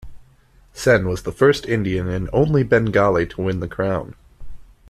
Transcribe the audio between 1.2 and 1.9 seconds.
the first